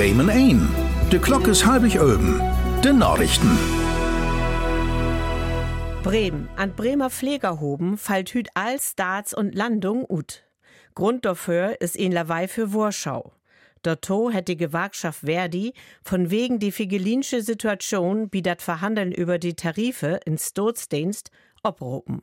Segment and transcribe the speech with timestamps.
[0.00, 0.66] Bremen ein.
[1.12, 2.40] De Glock is halbig öben.
[2.82, 3.50] De Nachrichten.
[6.02, 6.48] Bremen.
[6.56, 10.42] An Bremer Pflegerhoben fällt hüt all Starts und Landung ut.
[10.94, 13.34] Grund dafür ist in Lawei für Warschau.
[13.82, 19.54] Dato hat die Gewerkschaft Verdi von wegen die figelinsche Situation wie dat Verhandeln über die
[19.54, 21.30] Tarife in Staatsdienst
[21.62, 22.22] obropen.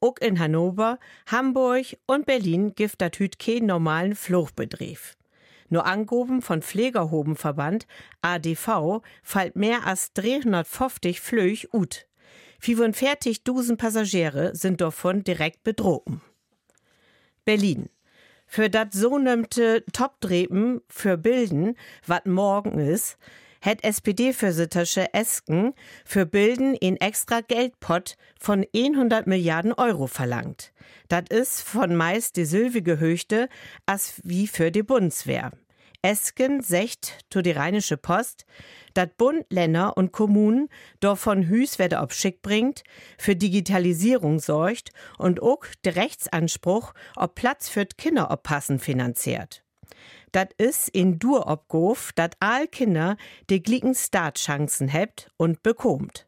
[0.00, 5.00] Auch in Hannover, Hamburg und Berlin gibt dat hüt keinen normalen Fluchtbetrieb.
[5.70, 7.86] Nur angehoben von Pflegerhobenverband
[8.20, 12.06] ADV fällt mehr als 350 Flöch ut.
[12.60, 16.04] 45.000 Passagiere sind davon direkt bedroht.
[17.44, 17.88] Berlin.
[18.46, 23.16] Für dat so nömte Topdreben für Bilden, wat morgen is,
[23.60, 25.74] het SPD-Vorsittersche Esken
[26.04, 30.72] für Bilden in extra Geldpot von 100 Milliarden Euro verlangt.
[31.08, 33.48] Dat is von meist die sylvige Höchte
[33.86, 35.52] as wie für die Bundeswehr.
[36.02, 38.46] Esken secht zu die Rheinische Post,
[38.94, 40.68] dat Bund, Länder und Kommunen
[41.00, 42.84] davon Hüs werde ob Schick bringt,
[43.18, 49.62] für Digitalisierung sorgt und auch der Rechtsanspruch ob Platz für Kinder oppassen finanziert.
[50.32, 56.26] Dat is in Dur obgof, dat all Kinder de glicken Startchancen hebt und bekommt.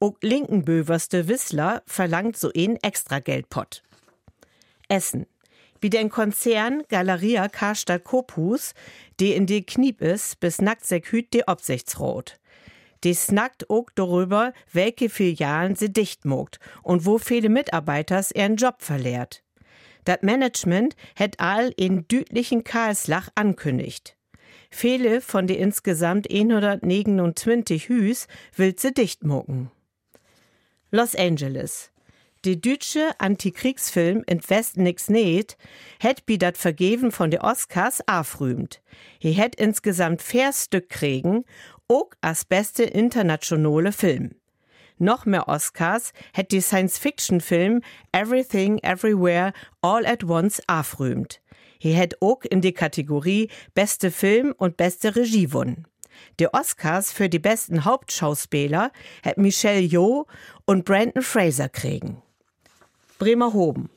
[0.00, 3.82] Auch linkenböverste Wissler verlangt so ein extra Geldpot.
[4.88, 5.26] Essen
[5.82, 8.72] wie den Konzern Galeria Karstadt Kopus,
[9.20, 12.38] die in die Kniep is, bis nackt hüt die Obsichtsrot.
[13.04, 18.76] Die snackt auch darüber, welche Filialen sie dicht mogt und wo viele Mitarbeiters ihren Job
[18.78, 19.42] verlehrt.
[20.04, 24.16] Dat Management hätt all in dütlichen Karlslach ankündigt.
[24.70, 29.70] Viele von die insgesamt 129 Hüs will sie dicht mogen.
[30.90, 31.92] Los Angeles.
[32.44, 35.56] Die deutsche Antikriegsfilm In West nix net
[36.00, 38.82] hätt bi dat Vergeben von de Oscars afrühmt.
[39.20, 41.44] He hätt insgesamt vier Stück kriegen,
[41.86, 44.41] ook as beste internationale Film.
[45.02, 47.82] Noch mehr Oscars hätt die Science-Fiction-Film
[48.12, 51.40] Everything Everywhere All at Once afrühmt.
[51.80, 55.88] He hätt ook in die Kategorie Beste Film und Beste Regie won.
[56.38, 58.92] Die Oscars für die besten Hauptschauspieler
[59.24, 60.28] hätt Michelle Yeoh
[60.66, 62.22] und Brandon Fraser kriegen.
[63.18, 63.90] Bremerhoven.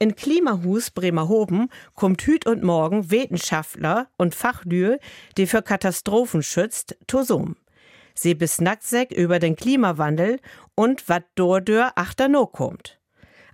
[0.00, 4.98] In Klimahus Bremerhoven kommt hüt und morgen Wissenschaftler und Fachlühe,
[5.36, 7.54] die für Katastrophen schützt, tosum.
[8.14, 10.40] Sie bis Nacksäck über den Klimawandel
[10.74, 12.98] und wat dordör achter no kommt.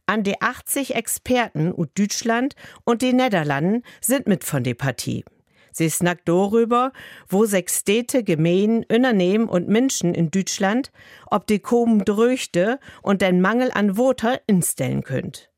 [0.07, 5.25] An die 80 Experten ut Deutschland und die Niederlanden sind mit von der Partie.
[5.73, 6.93] Sie snackt darüber,
[7.29, 10.91] wo sechs Städte, Gemeinden, Unternehmen und Menschen in Deutschland,
[11.27, 15.51] ob die Komen dröchte und den Mangel an Voter instellen könnt.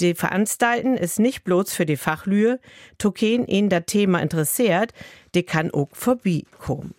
[0.00, 2.58] Die Veranstalten ist nicht bloß für die Fachlühe,
[2.96, 4.94] Token ihn das Thema interessiert,
[5.34, 6.94] die kann auch vorbeikommen.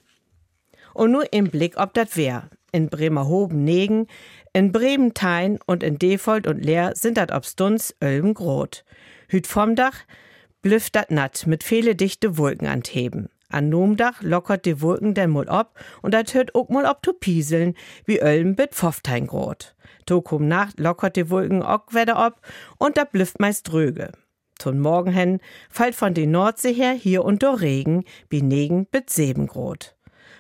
[0.94, 2.50] Und nur im Blick, ob das wär.
[2.72, 4.08] In Bremerhoven-Negen,
[4.54, 8.84] in Brementein und in Defold und Leer sind dat obstuns Ölm grot.
[9.28, 9.98] Hüt vom Dach
[10.62, 13.30] blüfft dat natt mit viele dichte Wolken anheben.
[13.50, 17.14] An Nomdach lockert die Wolken den Mul ob und dat hört ook mal ob to
[17.14, 17.76] pieseln,
[18.06, 19.76] wie Ölm bit Pfofftein grot.
[20.06, 22.42] Tokum Nacht lockert die Wolken ook wieder ob
[22.78, 24.12] und da blüfft meist dröge.
[24.58, 29.10] Zum Morgen hin fällt von die Nordsee her hier und do Regen, wie Negen bit
[29.10, 29.96] Sebengrot.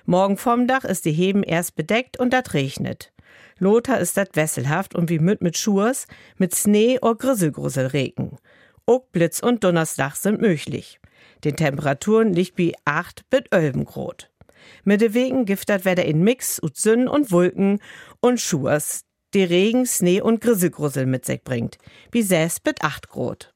[0.06, 3.14] Morgen vorm Dach ist die Heben erst bedeckt und dat regnet.
[3.58, 6.08] Lothar ist dat wesselhaft und wie müt mit Schurs,
[6.38, 8.38] mit Schnee or Grisselgrusel regen.
[8.88, 11.00] Auch Blitz und Donnerstag sind möglich.
[11.44, 14.32] Den Temperaturen liegt wie 8 bis 11 Grad.
[14.84, 17.80] Mit de Wegen giftert Wetter in Mix und Sünn und Wolken
[18.20, 21.78] und Schurs, die Regen, Schnee und Grisselgrusel mit sich bringt,
[22.12, 23.54] wie 6 bis 8 Grad.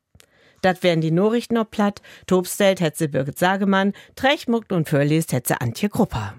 [0.62, 2.02] Dat wären die Nachrichten noch platt.
[2.28, 6.36] Tobstellt hetze Birgit Sagemann, Trechmuckt und Förliest hetze Antje Krupper.